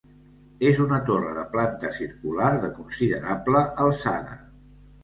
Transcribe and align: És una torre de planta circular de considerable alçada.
És 0.69 0.79
una 0.85 0.99
torre 1.09 1.35
de 1.35 1.43
planta 1.57 1.91
circular 1.99 2.51
de 2.65 2.73
considerable 2.81 3.65
alçada. 3.87 4.43